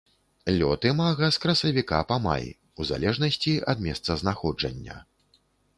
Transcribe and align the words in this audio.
Лёт 0.59 0.87
імага 0.91 1.29
з 1.35 1.41
красавіка 1.43 1.99
па 2.13 2.17
май 2.25 2.45
у 2.81 2.89
залежнасці 2.93 3.53
ад 3.75 3.89
месцазнаходжання. 3.89 5.03